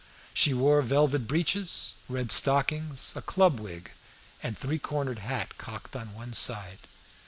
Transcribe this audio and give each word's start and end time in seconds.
She 0.33 0.51
wore 0.51 0.81
velvet 0.81 1.27
breeches, 1.27 1.93
red 2.09 2.31
stockings, 2.31 3.13
a 3.15 3.21
club 3.21 3.59
wig, 3.59 3.91
and 4.41 4.57
three 4.57 4.79
cornered 4.79 5.19
hat 5.19 5.59
cocked 5.59 5.95
on 5.95 6.15
one 6.15 6.33
side. 6.33 6.79